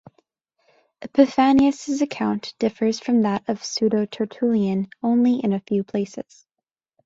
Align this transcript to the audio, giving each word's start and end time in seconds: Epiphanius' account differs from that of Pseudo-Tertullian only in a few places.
Epiphanius' 1.03 2.01
account 2.01 2.55
differs 2.57 2.99
from 2.99 3.21
that 3.21 3.47
of 3.47 3.63
Pseudo-Tertullian 3.63 4.87
only 5.03 5.35
in 5.35 5.53
a 5.53 5.59
few 5.59 5.83
places. 5.83 6.47